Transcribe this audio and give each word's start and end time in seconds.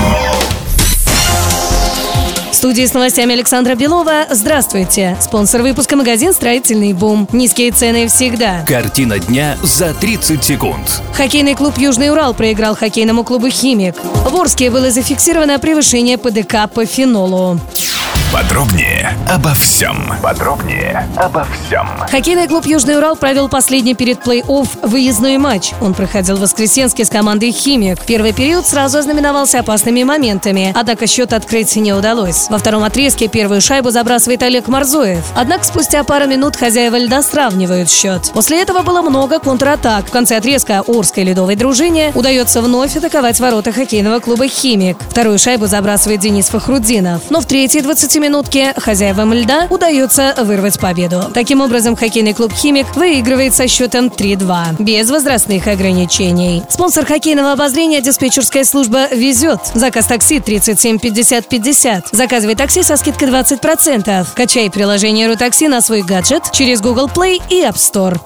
В 2.49 2.53
студии 2.55 2.85
с 2.85 2.93
новостями 2.93 3.33
Александра 3.33 3.75
Белова. 3.75 4.27
Здравствуйте. 4.29 5.17
Спонсор 5.19 5.61
выпуска 5.61 5.97
магазин 5.97 6.33
«Строительный 6.33 6.93
бум». 6.93 7.27
Низкие 7.33 7.71
цены 7.71 8.07
всегда. 8.07 8.63
Картина 8.65 9.19
дня 9.19 9.57
за 9.63 9.93
30 9.93 10.41
секунд. 10.41 11.01
Хоккейный 11.13 11.55
клуб 11.55 11.77
«Южный 11.77 12.09
Урал» 12.09 12.33
проиграл 12.33 12.73
хоккейному 12.75 13.25
клубу 13.25 13.49
«Химик». 13.49 13.95
В 14.01 14.33
Орске 14.33 14.71
было 14.71 14.89
зафиксировано 14.91 15.59
превышение 15.59 16.17
ПДК 16.17 16.69
по 16.73 16.85
фенолу. 16.85 17.59
Подробнее 18.35 19.17
обо 19.29 19.53
всем. 19.53 20.11
Подробнее 20.21 21.07
обо 21.15 21.45
всем. 21.45 21.87
Хоккейный 22.11 22.49
клуб 22.49 22.65
«Южный 22.65 22.97
Урал» 22.97 23.15
провел 23.15 23.47
последний 23.47 23.95
перед 23.95 24.19
плей-офф 24.27 24.67
выездной 24.81 25.37
матч. 25.37 25.71
Он 25.79 25.93
проходил 25.93 26.35
в 26.35 26.41
Воскресенске 26.41 27.05
с 27.05 27.09
командой 27.09 27.51
«Химик». 27.51 28.01
Первый 28.05 28.33
период 28.33 28.67
сразу 28.67 28.97
ознаменовался 28.97 29.61
опасными 29.61 30.03
моментами, 30.03 30.73
однако 30.75 31.07
счет 31.07 31.31
открыть 31.31 31.77
не 31.77 31.93
удалось. 31.93 32.47
Во 32.49 32.57
втором 32.57 32.83
отрезке 32.83 33.29
первую 33.29 33.61
шайбу 33.61 33.89
забрасывает 33.89 34.43
Олег 34.43 34.67
Марзоев. 34.67 35.23
Однако 35.33 35.63
спустя 35.63 36.03
пару 36.03 36.27
минут 36.27 36.57
хозяева 36.57 36.97
льда 36.97 37.23
сравнивают 37.23 37.89
счет. 37.89 38.31
После 38.33 38.61
этого 38.61 38.81
было 38.81 39.01
много 39.01 39.39
контратак. 39.39 40.07
В 40.07 40.11
конце 40.11 40.35
отрезка 40.35 40.83
Орской 40.85 41.23
ледовой 41.23 41.55
дружине 41.55 42.11
удается 42.13 42.61
вновь 42.61 42.97
атаковать 42.97 43.39
ворота 43.39 43.71
хоккейного 43.71 44.19
клуба 44.19 44.49
«Химик». 44.49 44.97
Вторую 45.09 45.39
шайбу 45.39 45.67
забрасывает 45.67 46.19
Денис 46.19 46.49
Фахрудинов. 46.49 47.21
Но 47.29 47.39
в 47.39 47.45
третьей 47.45 47.79
20 47.79 48.24
минутке 48.25 48.73
хозяевам 48.75 49.33
льда 49.33 49.67
удается 49.69 50.33
вырвать 50.37 50.79
победу. 50.79 51.25
Таким 51.33 51.61
образом, 51.61 51.95
хоккейный 51.95 52.33
клуб 52.33 52.51
«Химик» 52.51 52.95
выигрывает 52.95 53.53
со 53.53 53.67
счетом 53.67 54.07
3-2, 54.07 54.81
без 54.81 55.11
возрастных 55.11 55.67
ограничений. 55.67 56.63
Спонсор 56.67 57.05
хоккейного 57.05 57.51
обозрения 57.51 58.01
диспетчерская 58.01 58.63
служба 58.63 59.13
«Везет». 59.13 59.59
Заказ 59.75 60.07
такси 60.07 60.39
37 60.39 60.97
50 60.97 61.47
50. 61.47 62.07
Заказывай 62.11 62.55
такси 62.55 62.81
со 62.81 62.97
скидкой 62.97 63.29
20%. 63.29 64.27
Качай 64.33 64.71
приложение 64.71 65.27
«Рутакси» 65.27 65.67
на 65.67 65.81
свой 65.81 66.01
гаджет 66.01 66.51
через 66.51 66.81
Google 66.81 67.07
Play 67.13 67.39
и 67.51 67.61
App 67.61 67.75
Store. 67.75 68.19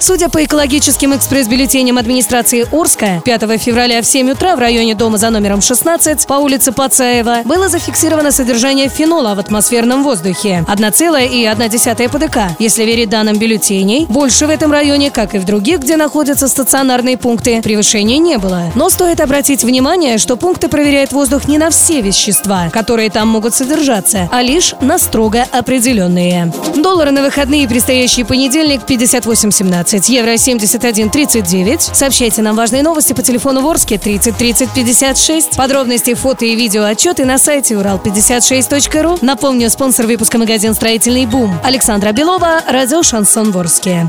Судя 0.00 0.28
по 0.28 0.42
экологическим 0.42 1.14
экспресс-бюллетеням 1.14 1.98
администрации 1.98 2.66
Орска, 2.72 3.22
5 3.24 3.42
февраля 3.60 4.00
в 4.00 4.06
7 4.06 4.30
утра 4.30 4.56
в 4.56 4.58
районе 4.58 4.94
дома 4.94 5.18
за 5.18 5.30
номером 5.30 5.60
16 5.60 6.26
по 6.26 6.34
улице 6.34 6.72
Пацаева 6.72 7.42
было 7.44 7.68
зафиксировано 7.68 8.32
содержание 8.32 8.88
фенола 8.88 9.34
в 9.34 9.41
атмосферном 9.42 10.02
воздухе 10.02 10.64
1,1 10.68 12.08
ПДК. 12.08 12.56
Если 12.58 12.84
верить 12.84 13.10
данным 13.10 13.38
бюллетеней, 13.38 14.06
больше 14.06 14.46
в 14.46 14.50
этом 14.50 14.72
районе, 14.72 15.10
как 15.10 15.34
и 15.34 15.38
в 15.38 15.44
других, 15.44 15.80
где 15.80 15.96
находятся 15.96 16.48
стационарные 16.48 17.16
пункты, 17.16 17.60
превышения 17.62 18.18
не 18.18 18.38
было. 18.38 18.72
Но 18.74 18.88
стоит 18.90 19.20
обратить 19.20 19.64
внимание, 19.64 20.18
что 20.18 20.36
пункты 20.36 20.68
проверяют 20.68 21.12
воздух 21.12 21.48
не 21.48 21.58
на 21.58 21.70
все 21.70 22.00
вещества, 22.00 22.70
которые 22.72 23.10
там 23.10 23.28
могут 23.28 23.54
содержаться, 23.54 24.28
а 24.32 24.42
лишь 24.42 24.74
на 24.80 24.98
строго 24.98 25.44
определенные. 25.50 26.52
Доллары 26.76 27.10
на 27.10 27.22
выходные 27.22 27.64
и 27.64 27.66
предстоящий 27.66 28.24
понедельник 28.24 28.82
58.17, 28.86 30.10
евро 30.10 30.34
71.39. 30.34 31.94
Сообщайте 31.94 32.42
нам 32.42 32.56
важные 32.56 32.82
новости 32.82 33.12
по 33.12 33.22
телефону 33.22 33.60
Ворске 33.60 33.98
30 33.98 34.36
30 34.36 34.70
56. 34.70 35.56
Подробности, 35.56 36.14
фото 36.14 36.44
и 36.44 36.54
видео 36.54 36.84
отчеты 36.84 37.24
на 37.24 37.38
сайте 37.38 37.74
урал56.ру. 37.74 39.18
Напомню, 39.22 39.70
спонсор 39.70 40.06
выпуска 40.06 40.36
магазин 40.36 40.74
«Строительный 40.74 41.26
бум». 41.26 41.56
Александра 41.62 42.10
Белова, 42.10 42.60
радио 42.68 43.04
«Шансон 43.04 43.52
Ворске». 43.52 44.08